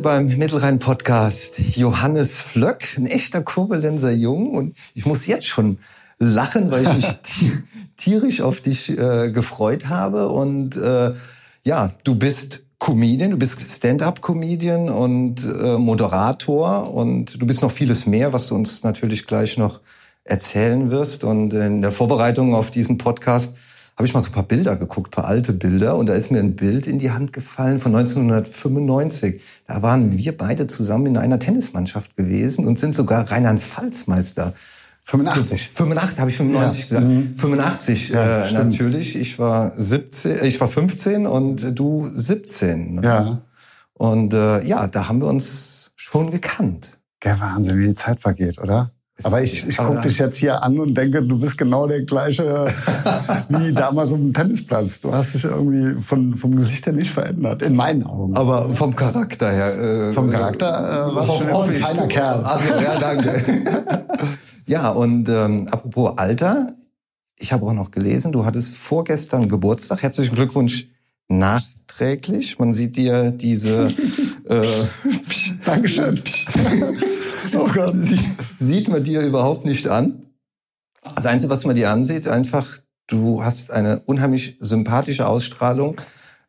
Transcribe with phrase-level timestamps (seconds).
[0.00, 4.54] heute beim Mittelrhein-Podcast Johannes Flöck, ein echter Kurbelenser Jung.
[4.54, 5.78] Und ich muss jetzt schon
[6.18, 7.18] lachen, weil ich mich
[7.98, 10.30] tierisch auf dich äh, gefreut habe.
[10.30, 11.12] Und äh,
[11.64, 18.06] ja, du bist Comedian, du bist Stand-up-Comedian und äh, Moderator und du bist noch vieles
[18.06, 19.80] mehr, was du uns natürlich gleich noch
[20.24, 21.24] erzählen wirst.
[21.24, 23.52] Und in der Vorbereitung auf diesen Podcast
[24.00, 25.94] habe ich mal so ein paar Bilder geguckt, paar alte Bilder.
[25.94, 29.42] Und da ist mir ein Bild in die Hand gefallen von 1995.
[29.66, 34.54] Da waren wir beide zusammen in einer Tennismannschaft gewesen und sind sogar Rheinland-Pfalz-Meister
[35.02, 35.68] 85.
[35.74, 36.86] 85 habe ich 95 ja.
[36.86, 37.06] gesagt.
[37.06, 37.34] Mhm.
[37.34, 39.16] 85 ja, äh, natürlich.
[39.16, 42.94] Ich war 17, ich war 15 und du 17.
[42.94, 43.02] Ne?
[43.02, 43.42] Ja.
[43.92, 46.92] Und äh, ja, da haben wir uns schon gekannt.
[47.22, 48.92] Der Wahnsinn, wie die Zeit vergeht, oder?
[49.24, 52.72] Aber ich, ich gucke dich jetzt hier an und denke, du bist genau der gleiche
[53.48, 55.00] wie damals auf dem Tennisplatz.
[55.00, 58.36] Du hast dich irgendwie von, vom Gesicht her nicht verändert, in meinen Augen.
[58.36, 60.10] Aber vom Charakter her.
[60.10, 62.44] Äh, vom Charakter äh, warst du ein feiner Kerl.
[62.44, 63.44] Also, ja, danke.
[64.70, 66.68] Ja, und ähm, apropos Alter,
[67.36, 70.00] ich habe auch noch gelesen, du hattest vorgestern Geburtstag.
[70.00, 70.86] Herzlichen Glückwunsch
[71.26, 72.56] nachträglich.
[72.60, 73.92] Man sieht dir diese...
[74.48, 74.84] äh,
[75.64, 76.22] Dankeschön.
[77.54, 77.94] oh Gott.
[77.96, 78.18] Sie,
[78.58, 80.20] sieht man dir überhaupt nicht an.
[81.14, 82.66] Das Einzige, was man dir ansieht, einfach,
[83.06, 86.00] du hast eine unheimlich sympathische Ausstrahlung,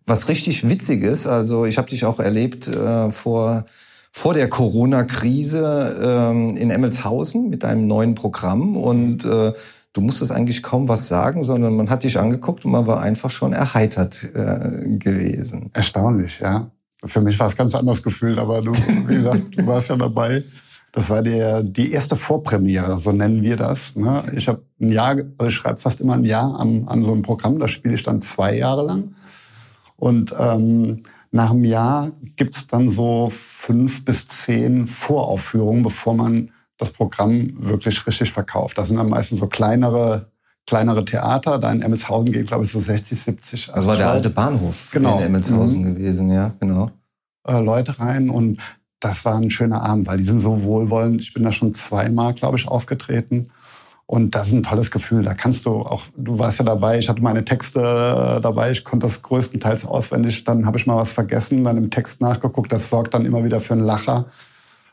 [0.05, 1.27] was richtig witzig ist.
[1.27, 3.65] Also ich habe dich auch erlebt äh, vor
[4.11, 9.53] vor der Corona-Krise ähm, in Emmelshausen mit deinem neuen Programm und äh,
[9.93, 13.31] du musstest eigentlich kaum was sagen, sondern man hat dich angeguckt und man war einfach
[13.31, 15.69] schon erheitert äh, gewesen.
[15.73, 16.71] Erstaunlich, ja.
[17.03, 18.73] Für mich war es ganz anders gefühlt, aber du,
[19.07, 20.43] wie gesagt, du warst ja dabei.
[20.91, 23.95] Das war der, die erste Vorpremiere, so nennen wir das.
[23.95, 24.23] Ne?
[24.35, 27.21] Ich habe ein Jahr, also ich schreibe fast immer ein Jahr an, an so einem
[27.21, 29.15] Programm, das spiele ich dann zwei Jahre lang.
[29.95, 30.99] Und ähm,
[31.31, 38.05] nach einem Jahr gibt's dann so fünf bis zehn Voraufführungen, bevor man das Programm wirklich
[38.05, 38.77] richtig verkauft.
[38.77, 40.31] Das sind dann meistens so kleinere
[40.67, 41.59] kleinere Theater.
[41.59, 43.73] Da in Emmelshausen geht, glaube ich, so 60, 70.
[43.73, 45.17] Also war der alte Bahnhof genau.
[45.17, 45.95] in Emmelshausen mhm.
[45.95, 46.91] gewesen, ja, genau.
[47.47, 48.59] Äh, Leute rein und
[49.01, 51.19] das war ein schöner Abend, weil die sind so wohlwollend.
[51.21, 53.49] Ich bin da schon zweimal, glaube ich, aufgetreten.
[54.05, 55.23] Und das ist ein tolles Gefühl.
[55.23, 57.79] Da kannst du auch, du warst ja dabei, ich hatte meine Texte
[58.41, 60.43] dabei, ich konnte das größtenteils auswendig.
[60.43, 62.71] Dann habe ich mal was vergessen, dann im Text nachgeguckt.
[62.71, 64.25] Das sorgt dann immer wieder für einen Lacher.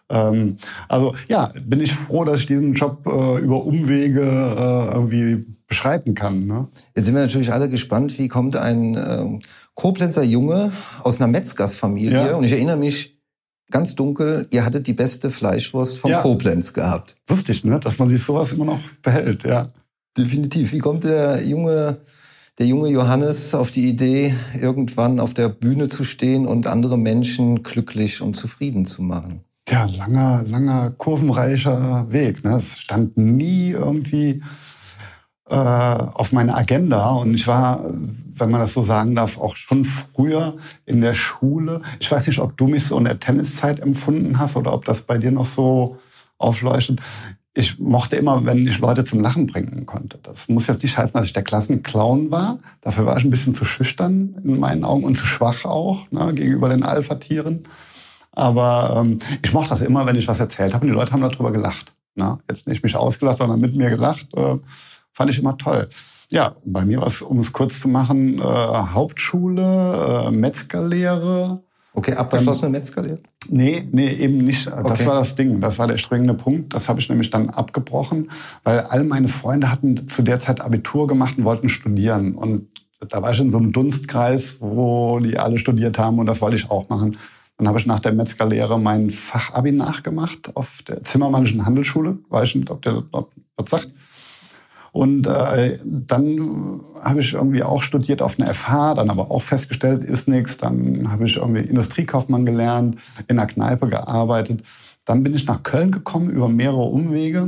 [0.09, 0.57] Ähm,
[0.89, 6.15] also ja, bin ich froh, dass ich diesen Job äh, über Umwege äh, irgendwie beschreiten
[6.15, 6.47] kann.
[6.47, 6.69] Ne?
[6.95, 9.39] Jetzt sind wir natürlich alle gespannt, wie kommt ein äh,
[9.75, 12.29] Koblenzer Junge aus einer Metzgersfamilie?
[12.29, 12.37] Ja.
[12.37, 13.18] Und ich erinnere mich,
[13.71, 16.21] ganz dunkel, ihr hattet die beste Fleischwurst von ja.
[16.21, 17.17] Koblenz gehabt.
[17.29, 17.79] Lustig, ne?
[17.81, 19.69] dass man sich sowas immer noch behält, ja.
[20.17, 20.73] Definitiv.
[20.73, 21.99] Wie kommt der junge,
[22.59, 27.63] der junge Johannes auf die Idee, irgendwann auf der Bühne zu stehen und andere Menschen
[27.63, 29.43] glücklich und zufrieden zu machen?
[29.69, 32.43] Ja, langer, langer, kurvenreicher Weg.
[32.43, 32.57] Ne?
[32.57, 34.43] Es stand nie irgendwie
[35.49, 37.85] äh, auf meiner Agenda und ich war
[38.41, 40.57] wenn man das so sagen darf, auch schon früher
[40.87, 41.83] in der Schule.
[42.01, 45.03] Ich weiß nicht, ob du mich so in der Tenniszeit empfunden hast oder ob das
[45.03, 45.99] bei dir noch so
[46.39, 47.01] aufleuchtet.
[47.55, 50.19] Ich mochte immer, wenn ich Leute zum Lachen bringen konnte.
[50.23, 52.61] Das muss jetzt nicht heißen, dass ich der Klassenclown war.
[52.81, 56.33] Dafür war ich ein bisschen zu schüchtern in meinen Augen und zu schwach auch ne,
[56.35, 57.65] gegenüber den Alpha-Tieren.
[58.31, 61.23] Aber ähm, ich mochte das immer, wenn ich was erzählt habe und die Leute haben
[61.23, 61.93] darüber gelacht.
[62.15, 62.39] Ne?
[62.49, 64.29] Jetzt nicht mich ausgelacht, sondern mit mir gelacht.
[64.37, 64.59] Äh,
[65.13, 65.89] fand ich immer toll.
[66.31, 71.63] Ja, bei mir war es, um es kurz zu machen, äh, Hauptschule, äh, Metzgerlehre.
[71.95, 73.19] Okay, abgeschlossene Metzgerlehre?
[73.49, 74.67] Nee, nee, eben nicht.
[74.67, 75.07] Das okay.
[75.07, 75.61] war das Ding.
[75.61, 76.75] Das war der strengende Punkt.
[76.75, 78.31] Das habe ich nämlich dann abgebrochen,
[78.63, 82.35] weil all meine Freunde hatten zu der Zeit Abitur gemacht und wollten studieren.
[82.35, 82.69] Und
[83.09, 86.57] da war ich in so einem Dunstkreis, wo die alle studiert haben und das wollte
[86.57, 87.17] ich auch machen.
[87.57, 92.19] Dann habe ich nach der Metzgerlehre mein Fachabi nachgemacht auf der Zimmermannischen Handelsschule.
[92.29, 93.25] Weiß nicht, ob der das
[93.57, 93.89] was sagt.
[94.99, 100.03] Und äh, dann habe ich irgendwie auch studiert auf einer FH, dann aber auch festgestellt,
[100.03, 100.57] ist nichts.
[100.57, 102.99] Dann habe ich irgendwie Industriekaufmann gelernt,
[103.29, 104.65] in einer Kneipe gearbeitet.
[105.05, 107.47] Dann bin ich nach Köln gekommen über mehrere Umwege.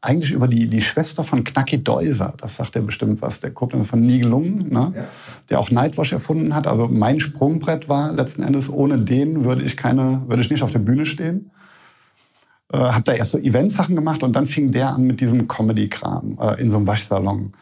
[0.00, 3.88] Eigentlich über die, die Schwester von Knacki Deuser, das sagt er bestimmt was, der Koblenzer
[3.88, 4.92] von Nigelungen, ne?
[4.94, 5.04] Ja.
[5.50, 6.68] der auch Nightwash erfunden hat.
[6.68, 10.70] Also mein Sprungbrett war letzten Endes, ohne den würde ich keine, würde ich nicht auf
[10.70, 11.50] der Bühne stehen
[12.76, 16.38] äh, habe da erst so Eventsachen gemacht und dann fing der an mit diesem Comedy-Kram
[16.40, 17.52] äh, in so einem Waschsalon.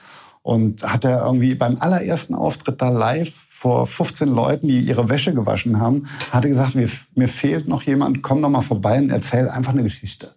[0.42, 5.32] Und hat er irgendwie beim allerersten Auftritt da live vor 15 Leuten, die ihre Wäsche
[5.32, 9.10] gewaschen haben, hat er gesagt, mir, mir fehlt noch jemand, komm doch mal vorbei und
[9.10, 10.34] erzähl einfach eine Geschichte.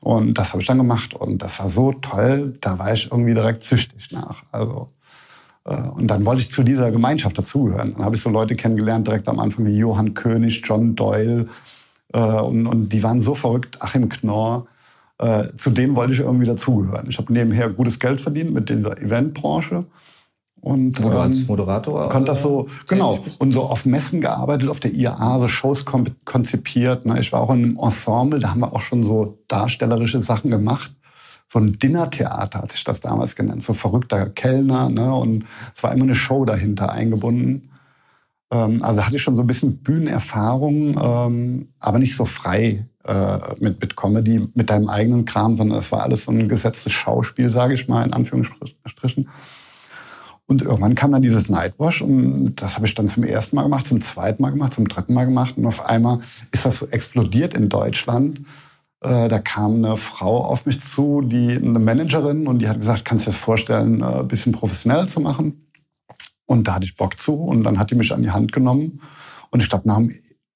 [0.00, 3.34] Und das habe ich dann gemacht und das war so toll, da war ich irgendwie
[3.34, 4.42] direkt züchtig nach.
[4.50, 4.88] Also
[5.64, 7.94] Äh, und dann wollte ich zu dieser Gemeinschaft dazugehören.
[7.94, 11.48] Dann habe ich so Leute kennengelernt, direkt am Anfang wie Johann König, John Doyle.
[12.12, 14.66] Äh, und, und die waren so verrückt, Achim Knorr.
[15.18, 17.06] Äh, zu denen wollte ich irgendwie dazugehören.
[17.08, 19.84] Ich habe nebenher gutes Geld verdient mit dieser Eventbranche.
[20.62, 24.68] Und, Wo du als ähm, Moderator konnte das so genau und so auf Messen gearbeitet,
[24.68, 27.06] auf der IAA so Shows konzipiert.
[27.06, 27.18] Ne?
[27.18, 30.92] Ich war auch in einem Ensemble, da haben wir auch schon so darstellerische Sachen gemacht
[31.52, 35.12] so ein Dinnertheater hat sich das damals genannt, so verrückter Kellner, ne?
[35.12, 37.69] Und es war immer eine Show dahinter eingebunden.
[38.50, 43.38] Ähm, also hatte ich schon so ein bisschen Bühnenerfahrung, ähm, aber nicht so frei äh,
[43.58, 47.50] mit, mit Comedy, mit deinem eigenen Kram, sondern es war alles so ein gesetztes Schauspiel,
[47.50, 49.28] sage ich mal, in Anführungsstrichen.
[50.46, 53.86] Und irgendwann kam dann dieses Nightwash und das habe ich dann zum ersten Mal gemacht,
[53.86, 56.18] zum zweiten Mal gemacht, zum dritten Mal gemacht und auf einmal
[56.50, 58.40] ist das so explodiert in Deutschland.
[59.00, 63.04] Äh, da kam eine Frau auf mich zu, die eine Managerin, und die hat gesagt,
[63.04, 65.60] kannst du dir vorstellen, äh, ein bisschen professionell zu machen?
[66.50, 69.00] Und da hatte ich Bock zu und dann hat die mich an die Hand genommen.
[69.50, 70.00] Und ich glaube, nach,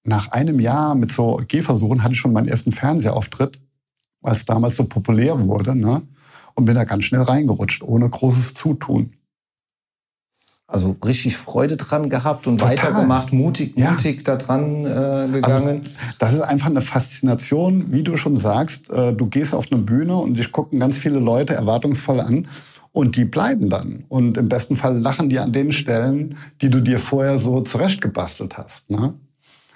[0.02, 3.60] nach einem Jahr mit so Gehversuchen hatte ich schon meinen ersten Fernsehauftritt,
[4.20, 6.02] weil es damals so populär wurde, ne?
[6.54, 9.12] Und bin da ganz schnell reingerutscht, ohne großes Zutun.
[10.66, 12.72] Also richtig Freude dran gehabt und Total.
[12.72, 13.92] weitergemacht, mutig, ja.
[13.92, 15.82] mutig da dran äh, gegangen.
[15.84, 18.90] Also, das ist einfach eine Faszination, wie du schon sagst.
[18.90, 22.48] Äh, du gehst auf eine Bühne und dich gucken ganz viele Leute erwartungsvoll an
[22.94, 24.04] und die bleiben dann.
[24.08, 28.56] Und im besten Fall lachen die an den Stellen, die du dir vorher so zurechtgebastelt
[28.56, 28.88] hast.
[28.88, 29.14] Ne?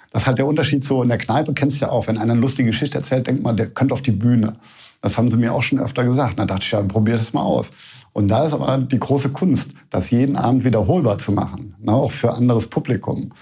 [0.09, 2.07] Das ist halt der Unterschied so in der Kneipe, kennst du ja auch.
[2.07, 4.55] Wenn einer eine lustige Geschichte erzählt, denkt man, der könnte auf die Bühne.
[5.01, 6.39] Das haben sie mir auch schon öfter gesagt.
[6.39, 7.71] Da dachte ich, ja, probier das mal aus.
[8.13, 12.11] Und da ist aber die große Kunst, das jeden Abend wiederholbar zu machen, ne, auch
[12.11, 13.33] für anderes Publikum.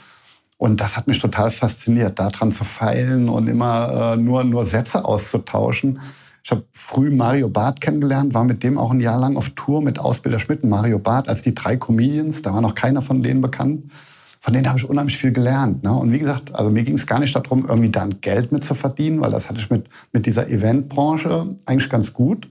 [0.57, 5.05] Und das hat mich total fasziniert, daran zu feilen und immer äh, nur, nur Sätze
[5.05, 5.99] auszutauschen.
[6.47, 9.81] Ich habe früh Mario Barth kennengelernt, war mit dem auch ein Jahr lang auf Tour
[9.81, 12.41] mit Ausbilder Schmidt und Mario Barth als die drei Comedians.
[12.41, 13.91] Da war noch keiner von denen bekannt.
[14.39, 15.83] Von denen habe ich unheimlich viel gelernt.
[15.83, 15.91] Ne?
[15.91, 18.75] Und wie gesagt, also mir ging es gar nicht darum, irgendwie dann Geld mit zu
[18.75, 22.47] verdienen, weil das hatte ich mit, mit dieser Eventbranche eigentlich ganz gut.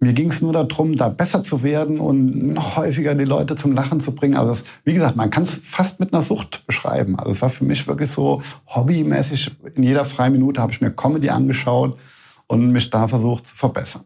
[0.00, 3.72] Mir ging es nur darum, da besser zu werden und noch häufiger die Leute zum
[3.72, 4.38] Lachen zu bringen.
[4.38, 7.18] Also das, wie gesagt, man kann es fast mit einer Sucht beschreiben.
[7.18, 9.50] Also es war für mich wirklich so hobbymäßig.
[9.74, 11.98] In jeder freien Minute habe ich mir Comedy angeschaut
[12.46, 14.04] und mich da versucht zu verbessern.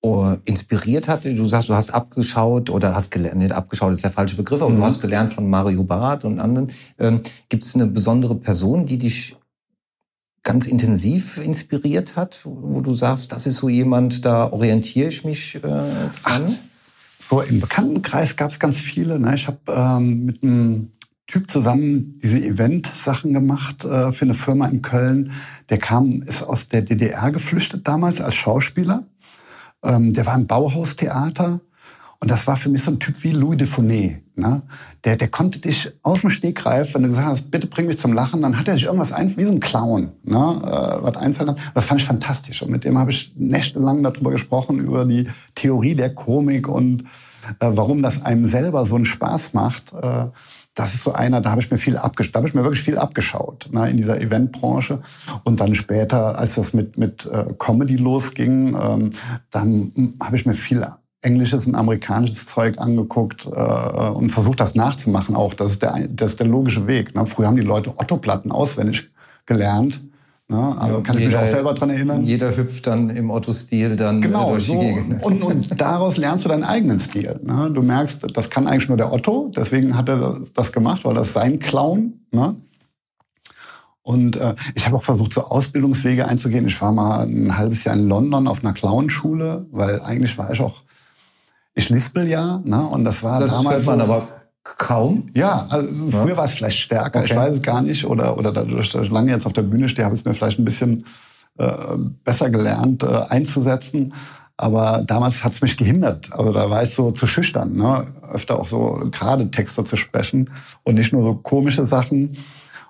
[0.00, 4.12] Oh, inspiriert hat, du sagst, du hast abgeschaut oder hast gelernt, nicht abgeschaut ist der
[4.12, 4.76] falsche Begriff, aber mhm.
[4.76, 6.70] du hast gelernt von Mario Barth und anderen.
[6.98, 9.36] Ähm, Gibt es eine besondere Person, die dich
[10.44, 15.56] ganz intensiv inspiriert hat, wo du sagst, das ist so jemand, da orientiere ich mich
[15.56, 16.10] äh, dran?
[16.22, 16.52] Ach,
[17.28, 19.18] so im Bekanntenkreis gab es ganz viele.
[19.18, 19.34] Ne?
[19.34, 20.92] Ich habe ähm, mit einem
[21.28, 25.32] Typ zusammen diese Event-Sachen gemacht äh, für eine Firma in Köln.
[25.68, 29.04] Der kam, ist aus der DDR geflüchtet damals als Schauspieler.
[29.84, 31.60] Ähm, der war im Bauhaustheater
[32.20, 34.16] und das war für mich so ein Typ wie Louis de Funès.
[34.36, 34.62] Ne?
[35.04, 38.14] Der, der konnte dich aus dem Stegreif, wenn du gesagt hast, bitte bring mich zum
[38.14, 40.36] Lachen, dann hat er sich irgendwas ein, wie so ein Clown, ne?
[40.64, 42.62] äh, was einfallen Das fand ich fantastisch.
[42.62, 47.02] Und mit dem habe ich nächtelang darüber gesprochen, über die Theorie der Komik und
[47.60, 49.92] äh, warum das einem selber so einen Spaß macht.
[49.92, 50.26] Äh,
[50.78, 52.82] das ist so einer, da habe ich mir viel abgeschaut, da habe ich mir wirklich
[52.82, 55.00] viel abgeschaut ne, in dieser Eventbranche.
[55.42, 59.10] Und dann später, als das mit mit äh, Comedy losging, ähm,
[59.50, 60.86] dann habe ich mir viel
[61.20, 65.54] englisches und amerikanisches Zeug angeguckt äh, und versucht das nachzumachen auch.
[65.54, 67.12] Das ist der, das ist der logische Weg.
[67.16, 67.26] Ne?
[67.26, 69.10] Früher haben die Leute Otto-Platten auswendig
[69.46, 70.00] gelernt.
[70.50, 70.76] Ne?
[70.78, 72.24] Also kann jeder, ich mich auch selber dran erinnern.
[72.24, 75.22] Jeder hüpft dann im Otto-Stil dann äh, genau, durch so, die Gegend.
[75.22, 77.38] Und, und daraus lernst du deinen eigenen Stil.
[77.42, 77.70] Ne?
[77.70, 79.52] Du merkst, das kann eigentlich nur der Otto.
[79.54, 82.20] Deswegen hat er das gemacht, weil das sein Clown.
[82.30, 82.56] Ne?
[84.00, 86.66] Und äh, ich habe auch versucht, so Ausbildungswege einzugehen.
[86.66, 90.60] Ich war mal ein halbes Jahr in London auf einer Clownschule, weil eigentlich war ich
[90.62, 90.82] auch
[91.74, 92.84] ich lispel ja, ne?
[92.86, 93.84] Und das war das damals.
[93.84, 94.28] Das man so, aber
[94.76, 95.30] kaum.
[95.34, 96.36] Ja, also früher ja.
[96.36, 97.20] war es vielleicht stärker.
[97.20, 97.30] Okay.
[97.30, 98.04] Ich weiß es gar nicht.
[98.04, 100.34] Oder, oder dadurch, dass ich lange jetzt auf der Bühne stehe, habe ich es mir
[100.34, 101.06] vielleicht ein bisschen
[101.58, 104.14] äh, besser gelernt äh, einzusetzen.
[104.56, 106.30] Aber damals hat es mich gehindert.
[106.32, 108.06] Also da war ich so zu schüchtern, ne?
[108.32, 110.50] öfter auch so gerade Texte zu sprechen
[110.82, 112.36] und nicht nur so komische Sachen.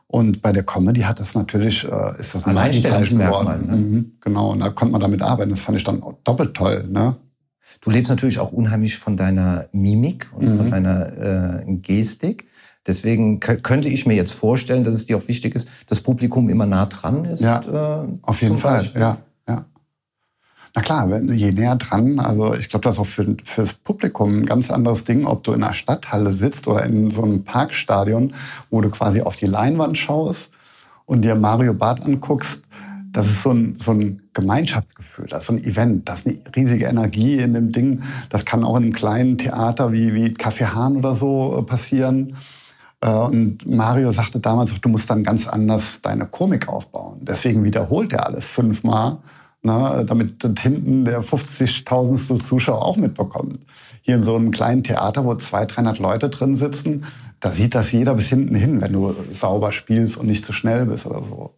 [0.06, 3.58] Und bei der Comedy hat das natürlich, äh, ist das ein Alleinstellungsmerkmal.
[3.58, 3.76] Ne?
[3.76, 5.50] Mhm, genau, und da konnte man damit arbeiten.
[5.50, 6.87] Das fand ich dann doppelt toll.
[6.88, 7.16] Ne?
[7.80, 10.56] Du lebst natürlich auch unheimlich von deiner Mimik und mhm.
[10.58, 12.48] von deiner äh, Gestik.
[12.87, 16.64] Deswegen könnte ich mir jetzt vorstellen, dass es dir auch wichtig ist, dass Publikum immer
[16.64, 17.42] nah dran ist.
[17.42, 18.78] Ja, äh, auf jeden Fall.
[18.78, 19.02] Beispiel.
[19.02, 19.66] Ja, ja.
[20.75, 24.46] Na klar, je näher dran, also ich glaube, das ist auch für, fürs Publikum ein
[24.46, 28.34] ganz anderes Ding, ob du in einer Stadthalle sitzt oder in so einem Parkstadion,
[28.70, 30.52] wo du quasi auf die Leinwand schaust
[31.04, 32.62] und dir Mario Barth anguckst
[33.12, 36.38] das ist so ein, so ein Gemeinschaftsgefühl, das ist so ein Event, das ist eine
[36.55, 38.03] riesige Energie in dem Ding.
[38.29, 42.37] Das kann auch in einem kleinen Theater wie, wie Café Hahn oder so äh, passieren.
[43.00, 47.21] Äh, und Mario sagte damals auch, du musst dann ganz anders deine Komik aufbauen.
[47.23, 49.19] Deswegen wiederholt er alles fünfmal,
[49.62, 52.43] ne, damit hinten der 50.000.
[52.43, 53.61] Zuschauer auch mitbekommt.
[54.03, 57.05] Hier in so einem kleinen Theater, wo 200, 300 Leute drin sitzen,
[57.41, 60.87] da sieht das jeder bis hinten hin, wenn du sauber spielst und nicht zu schnell
[60.87, 61.55] bist oder so.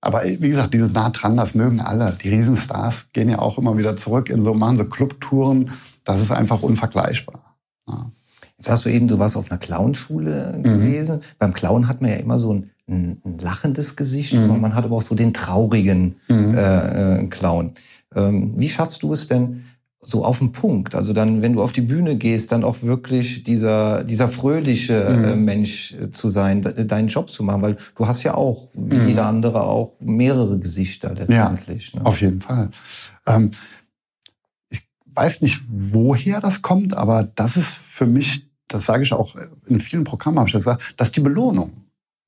[0.00, 2.16] Aber wie gesagt, dieses nah dran, das mögen alle.
[2.22, 5.70] Die Riesenstars gehen ja auch immer wieder zurück in so, machen so Clubtouren.
[6.04, 7.56] Das ist einfach unvergleichbar.
[7.88, 8.10] Ja.
[8.58, 10.62] Jetzt hast du eben, du warst auf einer Clownschule mhm.
[10.62, 11.20] gewesen.
[11.38, 14.44] Beim Clown hat man ja immer so ein, ein, ein lachendes Gesicht, mhm.
[14.44, 16.54] aber man hat aber auch so den traurigen mhm.
[16.54, 17.72] äh, äh, Clown.
[18.14, 19.64] Ähm, wie schaffst du es denn,
[20.06, 20.94] so auf den Punkt.
[20.94, 25.34] Also dann, wenn du auf die Bühne gehst, dann auch wirklich dieser, dieser fröhliche äh,
[25.34, 25.44] mhm.
[25.44, 29.06] Mensch äh, zu sein, deinen Job zu machen, weil du hast ja auch, wie mhm.
[29.06, 31.92] jeder andere auch, mehrere Gesichter letztendlich.
[31.92, 32.06] Ja, ne?
[32.06, 32.70] auf jeden Fall.
[33.26, 33.50] Ähm,
[34.70, 34.80] ich
[35.12, 39.34] weiß nicht, woher das kommt, aber das ist für mich, das sage ich auch
[39.66, 41.72] in vielen Programmen, habe ich gesagt, das ist die Belohnung.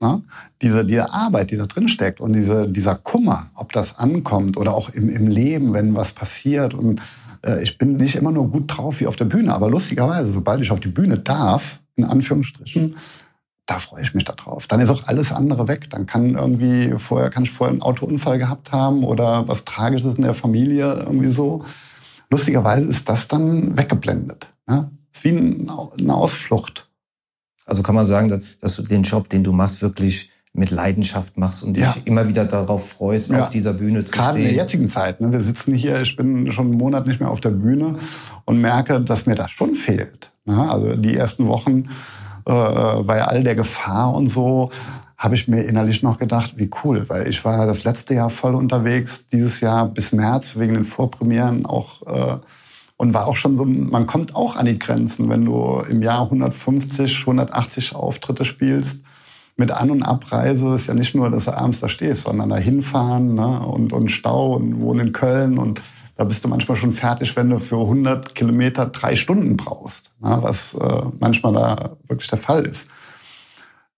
[0.01, 0.23] Ne?
[0.63, 4.75] Diese, diese Arbeit, die da drin steckt und diese, dieser Kummer, ob das ankommt oder
[4.75, 7.01] auch im, im Leben, wenn was passiert und
[7.45, 10.61] äh, ich bin nicht immer nur gut drauf wie auf der Bühne, aber lustigerweise, sobald
[10.61, 12.97] ich auf die Bühne darf, in Anführungsstrichen,
[13.67, 14.67] da freue ich mich darauf.
[14.67, 15.91] Dann ist auch alles andere weg.
[15.91, 20.23] Dann kann irgendwie vorher kann ich vorher einen Autounfall gehabt haben oder was Tragisches in
[20.23, 21.65] der Familie irgendwie so.
[22.31, 24.49] Lustigerweise ist das dann weggeblendet.
[24.67, 24.91] Ja?
[25.13, 26.89] ist wie eine Ausflucht.
[27.67, 31.63] Also kann man sagen, dass du den Job, den du machst, wirklich mit Leidenschaft machst
[31.63, 31.95] und dich ja.
[32.05, 33.41] immer wieder darauf freust, ja.
[33.41, 34.35] auf dieser Bühne zu Gerade stehen.
[34.35, 35.21] Gerade in der jetzigen Zeit.
[35.21, 35.33] Ne?
[35.33, 37.99] Wir sitzen hier, ich bin schon einen Monat nicht mehr auf der Bühne
[38.45, 40.33] und merke, dass mir das schon fehlt.
[40.45, 40.71] Ne?
[40.71, 41.89] Also die ersten Wochen
[42.47, 44.71] äh, bei all der Gefahr und so
[45.17, 48.55] habe ich mir innerlich noch gedacht, wie cool, weil ich war das letzte Jahr voll
[48.55, 52.37] unterwegs, dieses Jahr bis März wegen den Vorpremieren auch äh,
[52.97, 56.23] und war auch schon so, man kommt auch an die Grenzen, wenn du im Jahr
[56.23, 59.01] 150, 180 Auftritte spielst
[59.59, 62.57] mit An- und Abreise ist ja nicht nur, dass du abends da stehst, sondern da
[62.57, 63.61] hinfahren ne?
[63.61, 65.81] und, und Stau und wohnen in Köln und
[66.17, 70.39] da bist du manchmal schon fertig, wenn du für 100 Kilometer drei Stunden brauchst, ne?
[70.41, 72.89] was äh, manchmal da wirklich der Fall ist.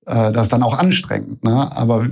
[0.07, 1.71] Äh, das ist dann auch anstrengend, ne?
[1.77, 2.09] aber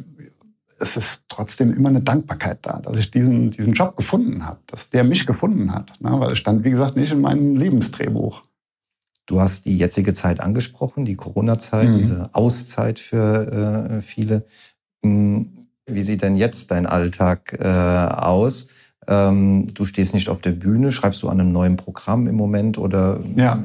[0.78, 4.90] es ist trotzdem immer eine Dankbarkeit da, dass ich diesen, diesen Job gefunden habe, dass
[4.90, 6.10] der mich gefunden hat, ne?
[6.20, 8.42] weil es stand, wie gesagt, nicht in meinem Lebensdrehbuch.
[9.28, 11.96] Du hast die jetzige Zeit angesprochen, die Corona-Zeit, mhm.
[11.98, 14.46] diese Auszeit für äh, viele.
[15.02, 18.68] Hm, wie sieht denn jetzt dein Alltag äh, aus?
[19.06, 22.78] Ähm, du stehst nicht auf der Bühne, schreibst du an einem neuen Programm im Moment
[22.78, 23.62] oder ja.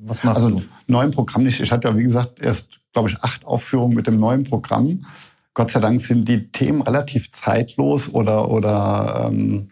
[0.00, 0.64] was machst also, du?
[0.86, 1.60] Neuen Programm nicht.
[1.60, 5.06] Ich hatte ja, wie gesagt, erst, glaube ich, acht Aufführungen mit dem neuen Programm.
[5.54, 9.70] Gott sei Dank sind die Themen relativ zeitlos oder, oder ähm,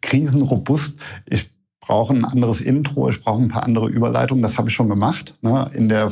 [0.00, 0.96] krisenrobust.
[1.26, 1.53] Ich
[1.86, 4.42] brauche ein anderes Intro, ich brauche ein paar andere Überleitungen.
[4.42, 5.36] Das habe ich schon gemacht.
[5.42, 5.70] Ne?
[5.74, 6.10] In der,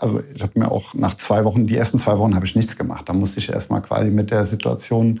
[0.00, 2.76] also ich habe mir auch nach zwei Wochen, die ersten zwei Wochen habe ich nichts
[2.76, 3.08] gemacht.
[3.08, 5.20] Da musste ich erstmal quasi mit der Situation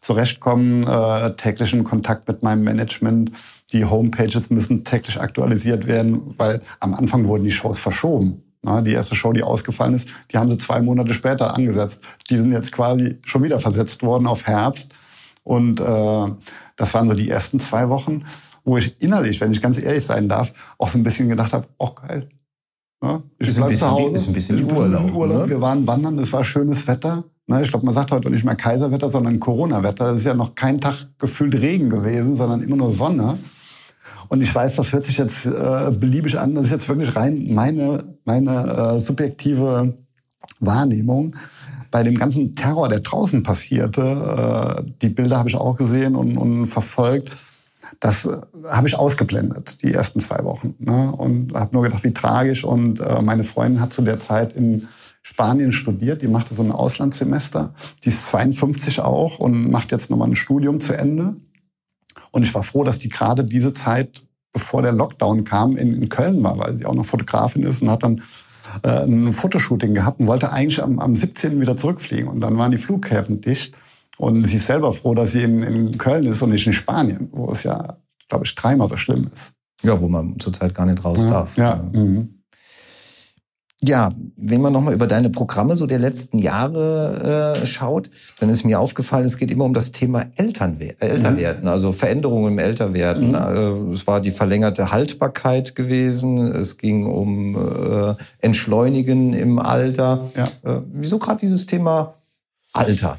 [0.00, 3.32] zurechtkommen, äh, täglich in Kontakt mit meinem Management.
[3.72, 8.42] Die Homepages müssen täglich aktualisiert werden, weil am Anfang wurden die Shows verschoben.
[8.62, 12.00] Na, die erste Show, die ausgefallen ist, die haben sie zwei Monate später angesetzt.
[12.30, 14.92] Die sind jetzt quasi schon wieder versetzt worden auf Herbst.
[15.42, 16.26] Und äh,
[16.76, 18.24] das waren so die ersten zwei Wochen
[18.64, 21.66] wo ich innerlich, wenn ich ganz ehrlich sein darf, auch so ein bisschen gedacht habe,
[21.78, 22.28] oh geil.
[23.02, 24.16] Ja, ich ist, ein bisschen, zu Hause.
[24.16, 25.12] ist ein bisschen Urlaub.
[25.12, 25.42] Urlaub.
[25.42, 25.50] Ne?
[25.50, 27.24] Wir waren wandern, es war schönes Wetter.
[27.48, 30.06] Ne, ich glaube, man sagt heute nicht mehr Kaiserwetter, sondern Corona-Wetter.
[30.06, 33.38] Das ist ja noch kein Tag gefühlt Regen gewesen, sondern immer nur Sonne.
[34.28, 36.54] Und ich weiß, das hört sich jetzt äh, beliebig an.
[36.54, 39.94] Das ist jetzt wirklich rein meine, meine äh, subjektive
[40.60, 41.34] Wahrnehmung.
[41.90, 46.38] Bei dem ganzen Terror, der draußen passierte, äh, die Bilder habe ich auch gesehen und,
[46.38, 47.32] und verfolgt
[48.02, 48.36] das äh,
[48.68, 50.74] habe ich ausgeblendet, die ersten zwei Wochen.
[50.80, 51.12] Ne?
[51.12, 52.64] Und habe nur gedacht, wie tragisch.
[52.64, 54.88] Und äh, meine Freundin hat zu der Zeit in
[55.22, 56.20] Spanien studiert.
[56.20, 57.74] Die machte so ein Auslandssemester.
[58.04, 61.36] Die ist 52 auch und macht jetzt nochmal ein Studium zu Ende.
[62.32, 66.08] Und ich war froh, dass die gerade diese Zeit, bevor der Lockdown kam, in, in
[66.08, 68.20] Köln war, weil sie auch noch Fotografin ist und hat dann
[68.82, 71.60] äh, ein Fotoshooting gehabt und wollte eigentlich am, am 17.
[71.60, 72.26] wieder zurückfliegen.
[72.26, 73.74] Und dann waren die Flughäfen dicht.
[74.22, 77.28] Und sie ist selber froh, dass sie in, in Köln ist und nicht in Spanien,
[77.32, 77.96] wo es ja,
[78.28, 79.52] glaube ich, dreimal so schlimm ist.
[79.82, 81.56] Ja, wo man zurzeit gar nicht raus ja, darf.
[81.56, 81.82] Ja.
[81.92, 82.38] Mhm.
[83.80, 88.64] Ja, wenn man nochmal über deine Programme so der letzten Jahre äh, schaut, dann ist
[88.64, 91.68] mir aufgefallen, es geht immer um das Thema Elternwer Älterwerden, mhm.
[91.68, 93.30] also Veränderungen im Älterwerden.
[93.30, 93.90] Mhm.
[93.90, 100.30] Äh, es war die verlängerte Haltbarkeit gewesen, es ging um äh, Entschleunigen im Alter.
[100.36, 100.44] Ja.
[100.62, 102.14] Äh, wieso gerade dieses Thema
[102.72, 103.18] Alter?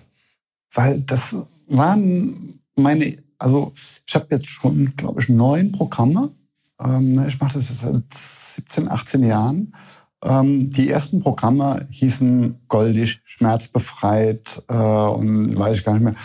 [0.73, 1.35] Weil das
[1.67, 3.73] waren meine, also
[4.05, 6.31] ich habe jetzt schon, glaube ich, neun Programme.
[6.79, 9.75] Ähm, ich mache das jetzt seit 17, 18 Jahren.
[10.23, 16.15] Ähm, die ersten Programme hießen Goldig, Schmerzbefreit äh, und weiß ich gar nicht mehr.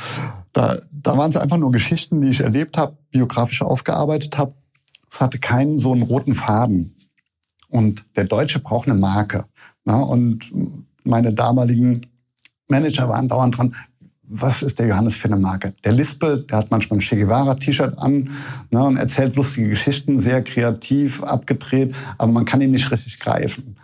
[0.52, 4.54] Da, da waren es einfach nur Geschichten, die ich erlebt habe, biografisch aufgearbeitet habe.
[5.10, 6.94] Es hatte keinen so einen roten Faden.
[7.68, 9.44] Und der Deutsche braucht eine Marke.
[9.84, 10.52] Na, und
[11.04, 12.06] meine damaligen
[12.68, 13.74] Manager waren dauernd dran,
[14.28, 15.74] was ist der Johannes für eine Marke?
[15.84, 18.30] Der Lispel, der hat manchmal ein Che Guevara-T-Shirt an
[18.70, 23.76] ne, und erzählt lustige Geschichten, sehr kreativ, abgedreht, aber man kann ihn nicht richtig greifen.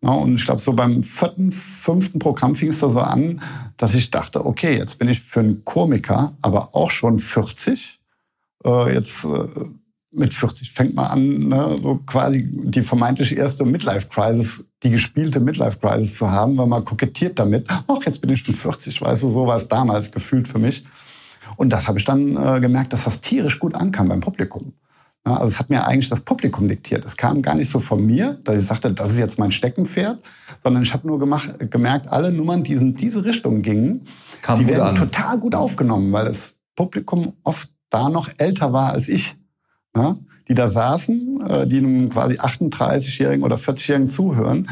[0.00, 3.40] Ne, und ich glaube, so beim vierten, fünften Programm fing es da so an,
[3.76, 8.00] dass ich dachte, okay, jetzt bin ich für einen Komiker, aber auch schon 40.
[8.64, 9.48] Äh, jetzt äh,
[10.10, 16.16] mit 40 fängt man an, ne, so quasi die vermeintlich erste Midlife-Crisis, die gespielte Midlife-Crisis
[16.16, 17.66] zu haben, weil man kokettiert damit.
[17.68, 20.84] Ach, jetzt bin ich schon 40, weißt du, so war es damals gefühlt für mich.
[21.56, 24.72] Und das habe ich dann äh, gemerkt, dass das tierisch gut ankam beim Publikum.
[25.26, 27.04] Ja, also es hat mir eigentlich das Publikum diktiert.
[27.04, 30.22] Es kam gar nicht so von mir, dass ich sagte, das ist jetzt mein Steckenpferd,
[30.62, 34.02] sondern ich habe nur gemacht, gemerkt, alle Nummern, die in diese Richtung gingen,
[34.40, 34.94] Kam die werden an.
[34.94, 39.37] total gut aufgenommen, weil das Publikum oft da noch älter war als ich
[39.98, 40.16] ja,
[40.48, 44.68] die da saßen, äh, die einem quasi 38-Jährigen oder 40-Jährigen zuhören.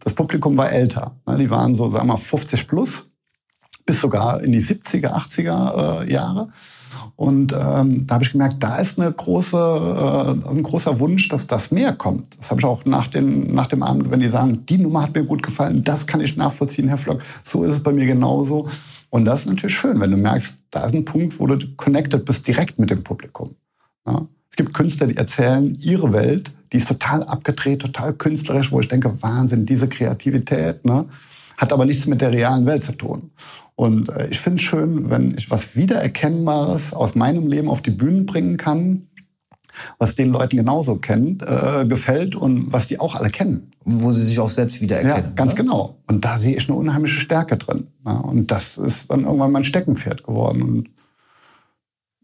[0.00, 1.12] Das Publikum war älter.
[1.26, 1.38] Ne?
[1.38, 3.06] Die waren so, sagen wir mal, 50 plus,
[3.86, 6.48] bis sogar in die 70er, 80er äh, Jahre.
[7.16, 11.46] Und ähm, da habe ich gemerkt, da ist eine große, äh, ein großer Wunsch, dass
[11.46, 12.26] das mehr kommt.
[12.38, 15.14] Das habe ich auch nach, den, nach dem Abend, wenn die sagen, die Nummer hat
[15.14, 18.68] mir gut gefallen, das kann ich nachvollziehen, Herr Flock, so ist es bei mir genauso.
[19.10, 22.24] Und das ist natürlich schön, wenn du merkst, da ist ein Punkt, wo du connected
[22.24, 23.54] bist direkt mit dem Publikum.
[24.06, 24.26] Ja?
[24.54, 28.86] Es gibt Künstler, die erzählen ihre Welt, die ist total abgedreht, total künstlerisch, wo ich
[28.86, 31.06] denke, Wahnsinn, diese Kreativität, ne?
[31.56, 33.32] hat aber nichts mit der realen Welt zu tun.
[33.74, 37.90] Und äh, ich finde es schön, wenn ich was Wiedererkennbares aus meinem Leben auf die
[37.90, 39.08] Bühnen bringen kann,
[39.98, 43.72] was den Leuten genauso kennt, äh, gefällt und was die auch alle kennen.
[43.84, 45.30] Wo sie sich auch selbst wiedererkennen.
[45.30, 45.64] Ja, ganz ne?
[45.64, 45.98] genau.
[46.06, 47.88] Und da sehe ich eine unheimliche Stärke drin.
[48.06, 50.62] Ja, und das ist dann irgendwann mein Steckenpferd geworden.
[50.62, 50.93] Und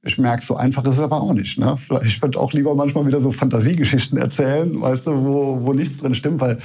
[0.03, 1.59] ich merke, so einfach ist es aber auch nicht.
[1.59, 1.77] Ne?
[2.05, 6.15] Ich würde auch lieber manchmal wieder so Fantasiegeschichten erzählen, weißt du, wo, wo nichts drin
[6.15, 6.59] stimmt, weil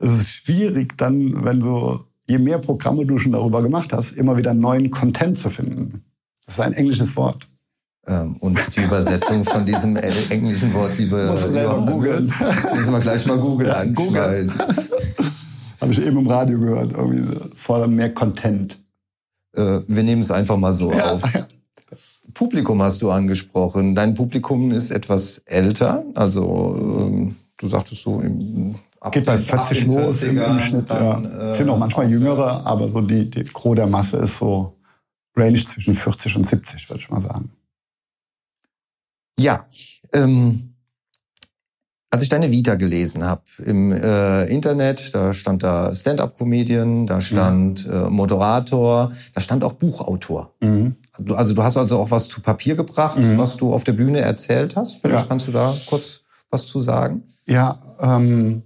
[0.00, 4.36] es ist schwierig dann, wenn du, je mehr Programme du schon darüber gemacht hast, immer
[4.36, 6.04] wieder neuen Content zu finden.
[6.46, 7.48] Das ist ein englisches Wort.
[8.08, 12.32] Ähm, und die Übersetzung von diesem englischen Wort, liebe Johannes,
[12.74, 14.60] müssen wir gleich mal Google ja, anschmeißen.
[15.80, 18.82] Habe ich eben im Radio gehört, irgendwie fordern mehr Content.
[19.54, 21.12] Äh, wir nehmen es einfach mal so ja.
[21.12, 21.22] auf.
[22.34, 23.94] Publikum hast du angesprochen.
[23.94, 29.86] Dein Publikum ist etwas älter, also ähm, du sagtest so im ab Geht bei 40
[29.86, 30.88] los im, im Schnitt.
[30.88, 31.52] Dann, ja.
[31.52, 34.76] Äh, sind auch manchmal jüngere, aber so die, die Gros der Masse ist so
[35.36, 37.50] Range zwischen 40 und 70, würde ich mal sagen.
[39.38, 39.66] Ja,
[40.12, 40.71] ähm,
[42.12, 47.86] als ich deine Vita gelesen habe im äh, Internet, da stand da Stand-up-Comedian, da stand
[47.86, 48.06] ja.
[48.06, 50.52] äh, Moderator, da stand auch Buchautor.
[50.60, 50.96] Mhm.
[51.32, 53.38] Also du hast also auch was zu Papier gebracht, mhm.
[53.38, 55.00] was du auf der Bühne erzählt hast.
[55.00, 55.26] Vielleicht ja.
[55.26, 56.20] kannst du da kurz
[56.50, 57.22] was zu sagen?
[57.46, 58.62] Ja, ähm,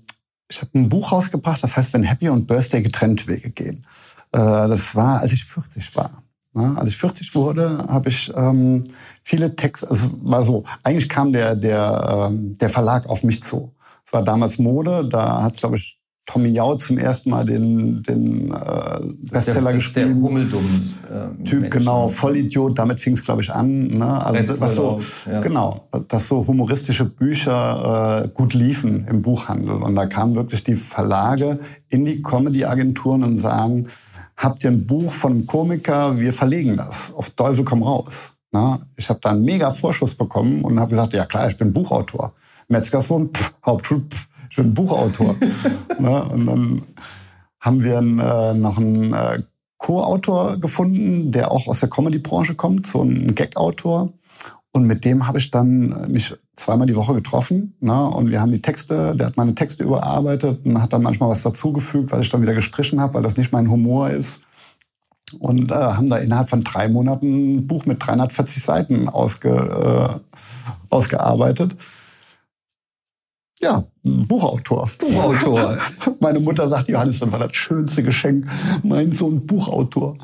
[0.50, 3.86] ich habe ein Buch rausgebracht, das heißt, wenn Happy und Birthday getrennt Wege gehen.
[4.32, 6.24] Äh, das war, als ich 40 war.
[6.56, 8.82] Ja, als ich 40 wurde, habe ich ähm,
[9.22, 13.74] viele Texte, also war so, eigentlich kam der, der, ähm, der Verlag auf mich zu.
[14.06, 18.50] Es war damals Mode, da hat, glaube ich, Tommy Jau zum ersten Mal den, den
[18.50, 20.20] äh, Bestseller der, geschrieben.
[20.20, 20.94] Der Hummeldumm.
[21.08, 23.86] Äh, typ, Mensch, genau, Vollidiot, damit fing es, glaube ich, an.
[23.86, 24.24] Ne?
[24.24, 25.40] Also was so, ja.
[25.40, 29.76] Genau, dass so humoristische Bücher äh, gut liefen im Buchhandel.
[29.82, 33.86] Und da kamen wirklich die Verlage in die Comedy-Agenturen und sagen,
[34.36, 37.12] habt ihr ein Buch von einem Komiker, wir verlegen das.
[37.14, 38.32] Auf Teufel komm raus.
[38.52, 41.72] Na, ich habe da einen mega Vorschuss bekommen und habe gesagt, ja klar, ich bin
[41.72, 42.32] Buchautor.
[42.68, 45.34] Metzgersohn, pff, Hauptschul, pff, ich bin Buchautor.
[45.98, 46.82] Na, und dann
[47.60, 49.42] haben wir äh, noch einen äh,
[49.78, 54.12] Co-Autor gefunden, der auch aus der Comedy-Branche kommt, so ein Gag-Autor.
[54.76, 57.74] Und mit dem habe ich dann mich zweimal die Woche getroffen.
[57.80, 58.08] Ne?
[58.10, 61.40] Und wir haben die Texte, der hat meine Texte überarbeitet und hat dann manchmal was
[61.40, 64.42] dazugefügt, weil ich dann wieder gestrichen habe, weil das nicht mein Humor ist.
[65.40, 70.34] Und äh, haben da innerhalb von drei Monaten ein Buch mit 340 Seiten ausge, äh,
[70.90, 71.74] ausgearbeitet.
[73.62, 74.90] Ja, Buchautor.
[74.98, 75.78] Buchautor.
[76.20, 78.46] Meine Mutter sagt, Johannes, das war das schönste Geschenk.
[78.82, 80.18] Mein Sohn Buchautor.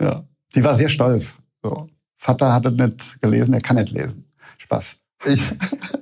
[0.00, 1.34] Ja, die war sehr stolz.
[1.62, 1.89] So.
[2.20, 4.26] Vater hat es nicht gelesen, er kann nicht lesen.
[4.58, 4.96] Spaß.
[5.24, 5.42] Ich,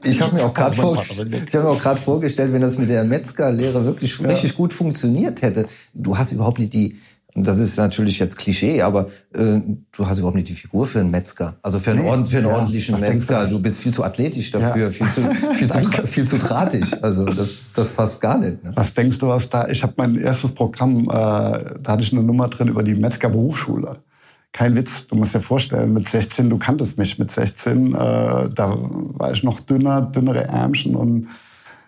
[0.02, 3.04] ich habe mir auch gerade vor, hab mir auch gerade vorgestellt, wenn das mit der
[3.04, 4.28] Metzgerlehre wirklich ja.
[4.28, 5.66] richtig gut funktioniert hätte.
[5.94, 6.98] Du hast überhaupt nicht die
[7.44, 9.60] das ist natürlich jetzt Klischee, aber äh,
[9.92, 11.56] du hast überhaupt nicht die Figur für einen Metzger.
[11.62, 13.44] Also für einen, nee, für einen ja, ordentlichen Metzger.
[13.44, 14.90] Du, du, bist viel zu athletisch dafür, ja.
[14.90, 15.22] viel, zu,
[15.54, 16.92] viel, zu, viel zu drahtig.
[17.00, 18.64] Also das, das passt gar nicht.
[18.64, 18.72] Ne?
[18.74, 19.68] Was denkst du, was da?
[19.68, 23.98] Ich habe mein erstes Programm, äh, da hatte ich eine Nummer drin über die Metzgerberufsschule.
[24.52, 27.98] Kein Witz, du musst dir vorstellen, mit 16, du kanntest mich mit 16, äh,
[28.50, 31.28] da war ich noch dünner, dünnere Ärmchen und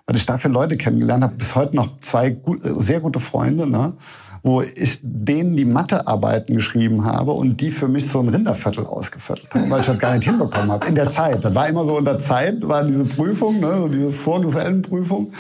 [0.07, 3.94] weil ich dafür Leute kennengelernt habe, bis heute noch zwei gut, sehr gute Freunde, ne?
[4.42, 9.55] wo ich denen die Mathearbeiten geschrieben habe und die für mich so ein Rinderviertel ausgeviertelt
[9.55, 10.87] haben, weil ich das gar nicht hinbekommen habe.
[10.87, 11.44] In der Zeit.
[11.44, 15.33] Das war immer so in der Zeit, war diese Prüfung, ne, so diese Vorgesellenprüfung.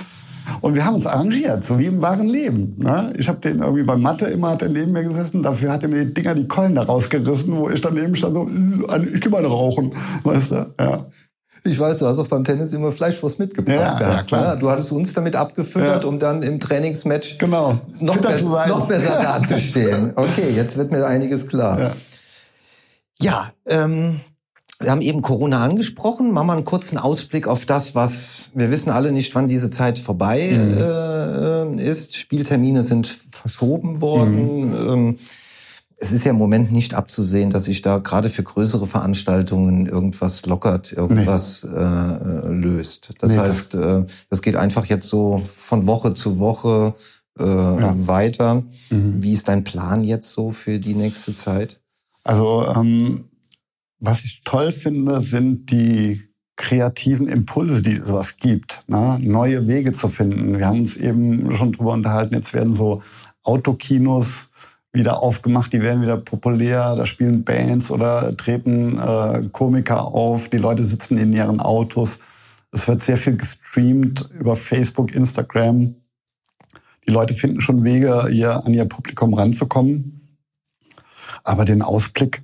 [0.60, 2.76] Und wir haben uns arrangiert, so wie im wahren Leben.
[2.78, 3.12] Ne?
[3.16, 5.88] Ich habe den irgendwie bei Mathe immer hat er neben mir gesessen, dafür hat er
[5.88, 9.28] mir die Dinger die Keulen da rausgerissen, wo ich daneben stand so, äh, ich geh
[9.28, 9.92] mal rauchen,
[10.24, 10.74] weißt du?
[10.78, 11.06] Ja.
[11.64, 14.00] Ich weiß, du hast auch beim Tennis immer Fleischwurst mitgebracht.
[14.00, 14.44] Ja, ja klar.
[14.44, 16.08] Ja, du hattest uns damit abgefüttert, ja.
[16.08, 17.80] um dann im Trainingsmatch genau.
[18.00, 20.12] noch, be noch besser dazustehen.
[20.16, 21.78] Okay, jetzt wird mir einiges klar.
[21.80, 21.90] Ja,
[23.20, 24.20] ja ähm,
[24.80, 26.32] wir haben eben Corona angesprochen.
[26.32, 29.98] Machen wir einen kurzen Ausblick auf das, was wir wissen alle nicht, wann diese Zeit
[29.98, 31.78] vorbei mhm.
[31.78, 32.16] äh, ist.
[32.16, 34.70] Spieltermine sind verschoben worden.
[34.70, 34.92] Mhm.
[34.92, 35.18] Ähm,
[36.02, 40.46] es ist ja im Moment nicht abzusehen, dass sich da gerade für größere Veranstaltungen irgendwas
[40.46, 41.78] lockert, irgendwas nee.
[41.78, 43.10] äh, löst.
[43.18, 46.94] Das nee, heißt, äh, das geht einfach jetzt so von Woche zu Woche
[47.38, 47.94] äh, ja.
[48.06, 48.62] weiter.
[48.88, 49.22] Mhm.
[49.22, 51.80] Wie ist dein Plan jetzt so für die nächste Zeit?
[52.24, 53.29] Also ähm,
[54.00, 56.22] was ich toll finde, sind die
[56.56, 59.18] kreativen Impulse, die sowas gibt, ne?
[59.20, 60.58] neue Wege zu finden.
[60.58, 63.02] Wir haben uns eben schon drüber unterhalten, jetzt werden so
[63.42, 64.50] Autokinos
[64.92, 70.58] wieder aufgemacht, die werden wieder populär, da spielen Bands oder treten äh, Komiker auf, die
[70.58, 72.18] Leute sitzen in ihren Autos.
[72.72, 75.94] Es wird sehr viel gestreamt über Facebook, Instagram.
[77.06, 80.38] Die Leute finden schon Wege, hier an ihr Publikum ranzukommen.
[81.42, 82.42] Aber den Ausblick,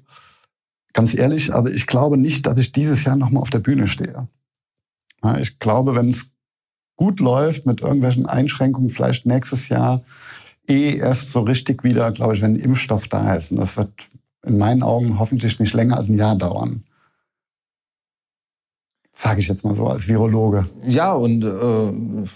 [0.96, 4.28] ganz ehrlich, also ich glaube nicht, dass ich dieses Jahr nochmal auf der Bühne stehe.
[5.40, 6.30] Ich glaube, wenn es
[6.96, 10.02] gut läuft mit irgendwelchen Einschränkungen, vielleicht nächstes Jahr
[10.66, 13.52] eh erst so richtig wieder, glaube ich, wenn ein Impfstoff da ist.
[13.52, 13.90] Und das wird
[14.44, 16.84] in meinen Augen hoffentlich nicht länger als ein Jahr dauern.
[19.12, 20.66] Sage ich jetzt mal so als Virologe.
[20.86, 22.28] Ja, und äh,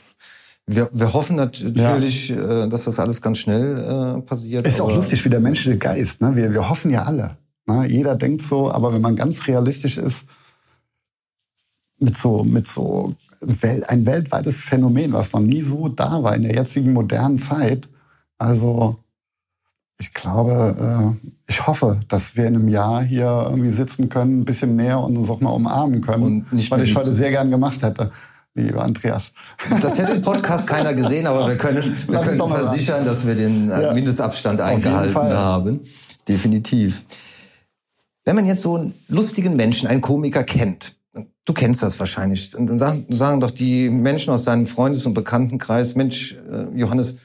[0.67, 2.65] wir, wir hoffen natürlich, ja.
[2.65, 4.67] äh, dass das alles ganz schnell äh, passiert.
[4.67, 6.21] Ist auch lustig wie der menschliche Geist.
[6.21, 6.37] Ne?
[6.37, 7.39] Wir, wir hoffen ja alle.
[7.71, 7.87] Ne?
[7.89, 10.25] Jeder denkt so, aber wenn man ganz realistisch ist,
[11.99, 13.15] mit so, mit so
[13.89, 17.89] ein weltweites Phänomen, was noch nie so da war in der jetzigen modernen Zeit,
[18.39, 18.97] also
[19.99, 24.45] ich glaube, äh, ich hoffe, dass wir in einem Jahr hier irgendwie sitzen können, ein
[24.47, 27.51] bisschen näher und uns auch mal umarmen können, und nicht weil ich heute sehr gern
[27.51, 28.11] gemacht hätte.
[28.55, 29.33] Lieber Andreas.
[29.81, 33.71] Das hätte im Podcast keiner gesehen, aber wir können, wir können versichern, dass wir den
[33.71, 33.95] äh.
[33.95, 35.81] Mindestabstand eingehalten haben.
[36.27, 37.05] Definitiv.
[38.25, 40.97] Wenn man jetzt so einen lustigen Menschen, einen Komiker kennt,
[41.45, 45.97] du kennst das wahrscheinlich, dann sagen, sagen doch die Menschen aus deinem Freundes- und Bekanntenkreis,
[45.97, 47.17] Mensch, äh, Johannes,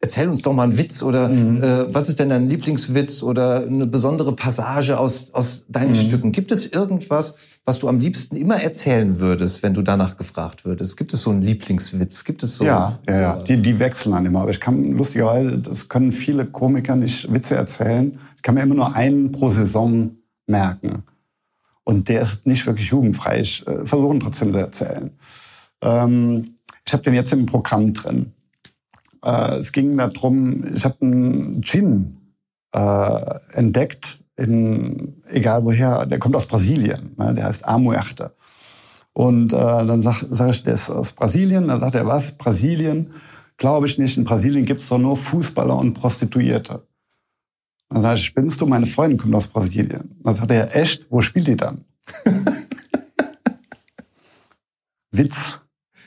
[0.00, 1.62] erzähl uns doch mal einen Witz oder mhm.
[1.62, 5.94] äh, was ist denn dein Lieblingswitz oder eine besondere Passage aus, aus deinen mhm.
[5.94, 6.32] Stücken?
[6.32, 7.34] Gibt es irgendwas,
[7.66, 10.96] was du am liebsten immer erzählen würdest, wenn du danach gefragt würdest?
[10.96, 12.22] Gibt es so einen Lieblingswitz?
[12.22, 12.64] Gibt es so?
[12.64, 13.36] Ja, ja, ja.
[13.42, 14.42] Die, die wechseln dann immer.
[14.42, 18.18] Aber ich kann lustigerweise, das können viele Komiker nicht Witze erzählen.
[18.36, 20.12] Ich kann mir immer nur einen pro Saison
[20.46, 21.02] merken.
[21.82, 23.40] Und der ist nicht wirklich jugendfrei.
[23.40, 25.10] Ich äh, versuche trotzdem zu erzählen.
[25.82, 26.54] Ähm,
[26.86, 28.32] ich habe den jetzt im Programm drin.
[29.24, 32.16] Äh, es ging darum, ich habe einen Gin
[32.72, 38.32] äh, entdeckt, in, egal woher, der kommt aus Brasilien, ne, der heißt Amuerte.
[39.16, 41.68] Und äh, dann sage sag ich, der ist aus Brasilien.
[41.68, 42.32] Dann sagt er, was?
[42.32, 43.14] Brasilien?
[43.56, 44.18] Glaube ich nicht.
[44.18, 46.86] In Brasilien gibt's doch nur Fußballer und Prostituierte.
[47.88, 48.66] Dann sage ich, spinnst du?
[48.66, 50.20] Meine Freundin kommt aus Brasilien.
[50.22, 51.06] Dann sagt er, echt?
[51.10, 51.86] Wo spielt die dann?
[55.12, 55.60] Witz.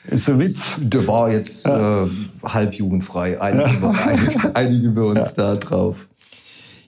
[0.06, 0.76] Ist ein Witz.
[0.78, 2.04] Der war jetzt ja.
[2.04, 2.10] äh,
[2.44, 3.42] halb jugendfrei.
[3.42, 3.94] Einigen, ja.
[3.94, 5.32] wir, einigen wir uns ja.
[5.32, 6.09] da drauf.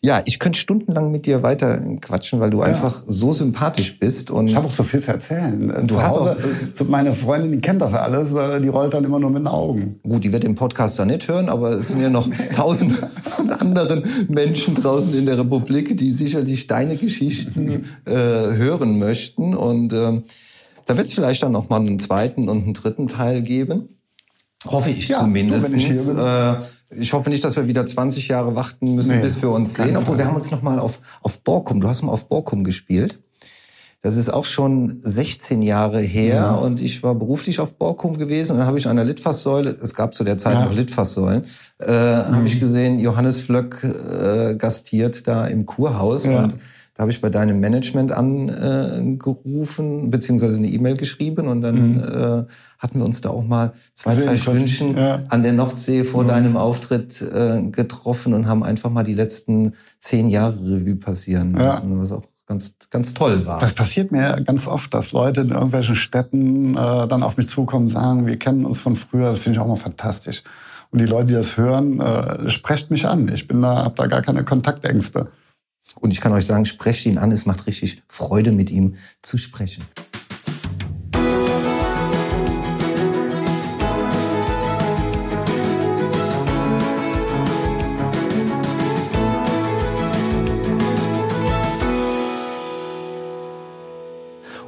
[0.04, 2.66] Ja, ich könnte stundenlang mit dir weiter quatschen, weil du ja.
[2.66, 4.32] einfach so sympathisch bist.
[4.32, 5.72] Und ich habe auch so viel zu erzählen.
[5.86, 6.38] Du zu hast Hause,
[6.80, 9.48] auch, meine Freundin, die kennt das alles, äh, die rollt dann immer nur mit den
[9.48, 10.00] Augen.
[10.02, 13.52] Gut, die wird den Podcast da nicht hören, aber es sind ja noch tausend von
[13.52, 19.54] anderen Menschen draußen in der Republik, die sicherlich deine Geschichten äh, hören möchten.
[19.56, 20.24] Und ähm,
[20.88, 24.00] da wird es vielleicht dann noch mal einen zweiten und einen dritten Teil geben.
[24.66, 25.76] Hoffe ich ja, zumindest.
[25.76, 26.56] Ich, äh,
[26.91, 29.97] ich, hoffe nicht, dass wir wieder 20 Jahre warten müssen, nee, bis wir uns sehen.
[29.97, 33.19] Obwohl, wir haben uns noch mal auf, auf Borkum, du hast mal auf Borkum gespielt.
[34.04, 36.51] Das ist auch schon 16 Jahre her ja.
[36.56, 39.93] und ich war beruflich auf Borkum gewesen und dann habe ich an der Litfaßsäule, es
[39.93, 40.65] gab zu der Zeit ja.
[40.65, 41.45] noch Litfaßsäulen,
[41.80, 42.36] äh, mhm.
[42.36, 46.45] habe ich gesehen, Johannes Flöck äh, gastiert da im Kurhaus ja.
[46.45, 46.56] und
[47.02, 51.98] da habe ich bei deinem Management angerufen, beziehungsweise eine E-Mail geschrieben und dann mhm.
[51.98, 52.44] äh,
[52.78, 55.24] hatten wir uns da auch mal zwei, drei Stündchen ja.
[55.30, 56.28] an der Nordsee vor mhm.
[56.28, 61.92] deinem Auftritt äh, getroffen und haben einfach mal die letzten zehn Jahre Revue passieren lassen,
[61.92, 62.00] ja.
[62.00, 63.60] was auch ganz, ganz toll war.
[63.60, 67.88] Das passiert mir ganz oft, dass Leute in irgendwelchen Städten äh, dann auf mich zukommen
[67.88, 70.44] und sagen, wir kennen uns von früher, das finde ich auch mal fantastisch.
[70.92, 73.28] Und die Leute, die das hören, äh, sprecht mich an.
[73.34, 75.32] Ich bin da, habe da gar keine Kontaktängste.
[75.95, 79.38] Und ich kann euch sagen, sprecht ihn an, es macht richtig Freude, mit ihm zu
[79.38, 79.84] sprechen.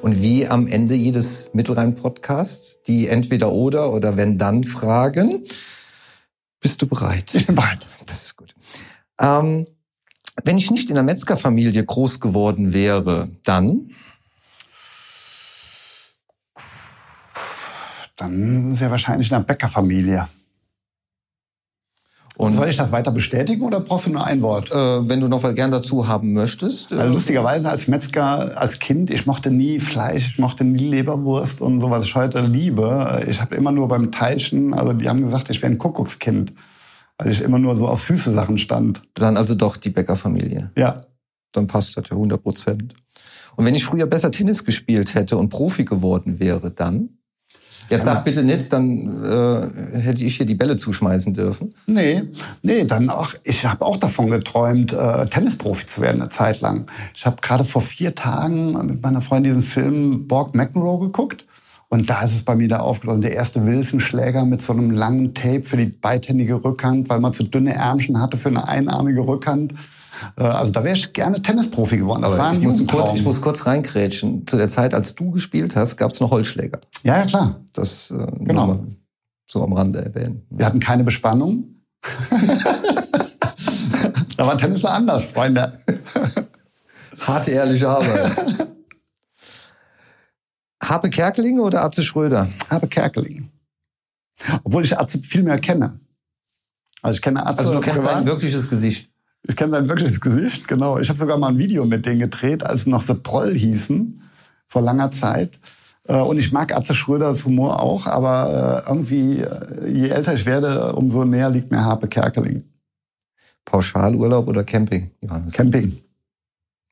[0.02, 5.46] Und wie am Ende jedes Mittelrhein-Podcasts, die entweder oder oder wenn dann fragen.
[6.60, 7.32] Bist du bereit?
[7.48, 7.80] Bereit.
[8.06, 8.54] Das ist gut.
[9.18, 9.66] Ähm,
[10.44, 13.90] wenn ich nicht in der Metzgerfamilie groß geworden wäre, dann?
[18.16, 20.28] Dann sehr wahrscheinlich in der Bäckerfamilie.
[22.36, 24.72] Und soll ich das weiter bestätigen oder brauchst du nur ein Wort?
[24.72, 26.92] Äh, wenn du noch was gern dazu haben möchtest.
[26.92, 31.62] Äh also lustigerweise als Metzger, als Kind, ich mochte nie Fleisch, ich mochte nie Leberwurst
[31.62, 33.24] und so, was ich heute liebe.
[33.28, 36.54] Ich habe immer nur beim Teilchen, also die haben gesagt, ich wäre ein Kuckuckskind,
[37.24, 39.02] weil ich immer nur so auf süße Sachen stand.
[39.14, 40.72] Dann also doch die Bäckerfamilie.
[40.76, 41.02] Ja.
[41.52, 42.96] Dann passt das ja 100 Prozent.
[43.56, 47.10] Und wenn ich früher besser Tennis gespielt hätte und Profi geworden wäre, dann?
[47.90, 51.76] Jetzt sag bitte nicht, dann äh, hätte ich hier die Bälle zuschmeißen dürfen.
[51.86, 52.24] Nee,
[52.62, 53.34] nee, dann auch.
[53.44, 56.86] Ich habe auch davon geträumt, äh, Tennisprofi zu werden eine Zeit lang.
[57.14, 61.46] Ich habe gerade vor vier Tagen mit meiner Freundin diesen Film Borg McEnroe geguckt.
[61.94, 63.22] Und da ist es bei mir da aufgelaufen.
[63.22, 67.44] Der erste Wilson-Schläger mit so einem langen Tape für die beidhändige Rückhand, weil man zu
[67.44, 69.76] dünne Ärmchen hatte für eine einarmige Rückhand.
[70.36, 72.24] Äh, also da wäre ich gerne Tennisprofi geworden.
[72.24, 74.48] Das Aber war ein ich, muss kurz, ich muss kurz reinkrätschen.
[74.48, 76.82] Zu der Zeit, als du gespielt hast, gab es noch Holzschläger.
[77.04, 77.58] Ja, ja, klar.
[77.74, 78.80] Das äh, genau.
[79.46, 80.48] so am Rande erwähnen.
[80.50, 81.76] Wir hatten keine Bespannung.
[84.36, 85.78] da war Tennis noch anders, Freunde.
[87.20, 88.32] Harte, ehrliche Arbeit.
[90.84, 92.48] Habe Kerkeling oder Atze Schröder?
[92.70, 93.50] Habe Kerkeling.
[94.64, 96.00] Obwohl ich Atze viel mehr kenne.
[97.02, 97.60] Also ich kenne Atze.
[97.60, 99.10] Also du kennst sein wirkliches Gesicht.
[99.44, 101.00] Ich kenne sein wirkliches Gesicht, genau.
[101.00, 104.22] Ich habe sogar mal ein Video mit denen gedreht, als noch The Proll hießen,
[104.68, 105.60] vor langer Zeit.
[106.06, 110.46] Äh, und ich mag Atze Schröders Humor auch, aber äh, irgendwie, äh, je älter ich
[110.46, 112.64] werde, umso näher liegt mir Harpe Kerkeling.
[113.66, 115.54] Pauschalurlaub oder Camping, Johannes?
[115.54, 115.98] Camping.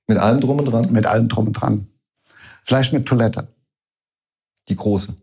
[0.07, 0.91] Mit allem drum und dran?
[0.91, 1.87] Mit allem drum und dran.
[2.63, 3.47] Vielleicht mit Toilette.
[4.69, 5.15] Die große?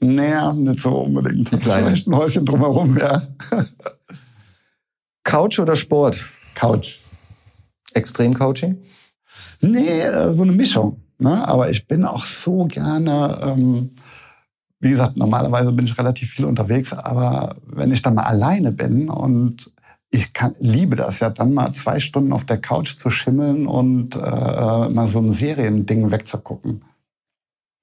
[0.00, 1.52] Naja, nicht so unbedingt.
[1.52, 1.88] Die kleine?
[1.88, 3.22] Vielleicht ein Häuschen drumherum, ja.
[5.24, 6.24] Couch oder Sport?
[6.54, 6.98] Couch.
[7.92, 8.78] Extremcoaching?
[9.60, 11.02] Nee, äh, so eine Mischung.
[11.18, 11.46] Ne?
[11.46, 13.90] Aber ich bin auch so gerne, ähm,
[14.80, 19.10] wie gesagt, normalerweise bin ich relativ viel unterwegs, aber wenn ich dann mal alleine bin
[19.10, 19.70] und
[20.10, 24.16] ich kann, liebe das ja dann mal zwei Stunden auf der Couch zu schimmeln und
[24.16, 26.84] äh, mal so ein Seriending wegzugucken.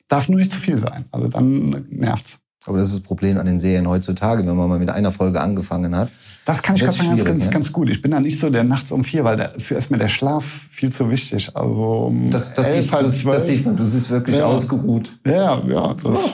[0.08, 1.06] Darf nur nicht zu viel sein.
[1.12, 2.40] Also dann nervt's.
[2.66, 5.40] Aber das ist das Problem an den Serien heutzutage, wenn man mal mit einer Folge
[5.40, 6.10] angefangen hat.
[6.46, 7.52] Das kann ich gerade sagen, ganz, ne?
[7.52, 7.90] ganz gut.
[7.90, 10.68] Ich bin da nicht so der nachts um vier, weil dafür ist mir der Schlaf
[10.70, 11.56] viel zu wichtig.
[11.56, 13.36] Also um das, das elf, sieht, das, zwölf.
[13.36, 14.46] Das sieht man, du siehst wirklich ja.
[14.46, 15.18] ausgeruht.
[15.26, 15.94] Ja, ja.
[15.94, 16.30] Das, oh.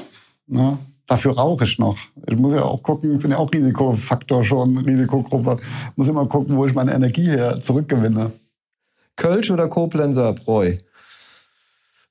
[0.47, 0.77] ne?
[1.05, 1.97] Dafür rauche ich noch.
[2.27, 5.57] Ich muss ja auch gucken, ich bin ja auch Risikofaktor schon, Risikogruppe.
[5.61, 8.31] Ich muss immer gucken, wo ich meine Energie her zurückgewinne.
[9.15, 10.77] Kölsch oder Koblenzer Bräu?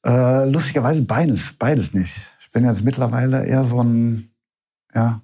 [0.04, 4.30] Äh, lustigerweise beides, beides nicht bin jetzt mittlerweile eher so ein,
[4.94, 5.22] ja,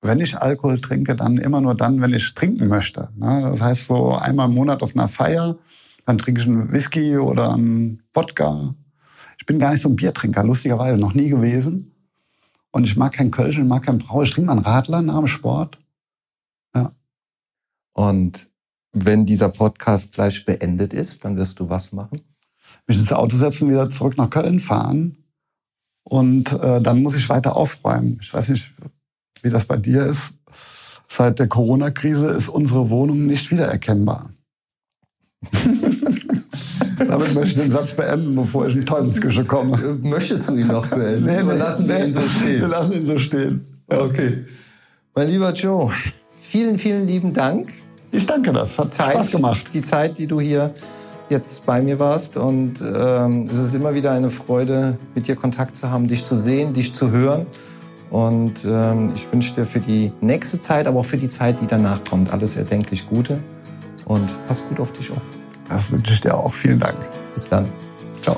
[0.00, 3.10] wenn ich Alkohol trinke, dann immer nur dann, wenn ich trinken möchte.
[3.16, 3.42] Ne?
[3.42, 5.58] Das heißt, so einmal im Monat auf einer Feier,
[6.06, 8.74] dann trinke ich einen Whisky oder einen Wodka.
[9.38, 11.92] Ich bin gar nicht so ein Biertrinker, lustigerweise, noch nie gewesen.
[12.70, 14.22] Und ich mag kein Kölsch, ich mag kein Brau.
[14.22, 15.78] Ich trinke mal einen Radler nach dem Sport.
[16.74, 16.92] Ja.
[17.92, 18.50] Und
[18.92, 22.22] wenn dieser Podcast gleich beendet ist, dann wirst du was machen?
[22.86, 25.16] Mich ins Auto setzen, wieder zurück nach Köln fahren
[26.04, 28.18] und äh, dann muss ich weiter aufräumen.
[28.20, 28.72] Ich weiß nicht,
[29.42, 30.34] wie das bei dir ist.
[31.08, 34.30] Seit der Corona-Krise ist unsere Wohnung nicht wiedererkennbar.
[36.98, 39.98] Damit möchte ich den Satz beenden, bevor ich in die Teufelsküche komme.
[40.02, 41.24] Möchtest du ihn noch beenden?
[41.24, 42.60] Nee, nee, lassen wir nee, ihn so stehen.
[42.60, 43.66] Wir lassen ihn so stehen.
[43.88, 44.46] Okay.
[45.14, 45.92] Mein lieber Joe,
[46.40, 47.72] vielen, vielen lieben Dank.
[48.12, 48.78] Ich danke das.
[48.78, 49.70] Hat Zeit, Spaß gemacht.
[49.74, 50.72] Die Zeit, die du hier
[51.32, 52.36] jetzt bei mir warst.
[52.36, 56.36] Und ähm, es ist immer wieder eine Freude, mit dir Kontakt zu haben, dich zu
[56.36, 57.46] sehen, dich zu hören.
[58.10, 61.66] Und ähm, ich wünsche dir für die nächste Zeit, aber auch für die Zeit, die
[61.66, 63.40] danach kommt, alles erdenklich Gute.
[64.04, 65.22] Und pass gut auf dich auf.
[65.68, 66.52] Das wünsche ich dir auch.
[66.52, 66.98] Vielen Dank.
[67.34, 67.66] Bis dann.
[68.20, 68.36] Ciao.